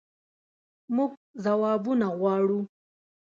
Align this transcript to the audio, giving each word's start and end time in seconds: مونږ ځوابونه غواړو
مونږ 0.95 1.11
ځوابونه 1.43 2.07
غواړو 2.19 2.59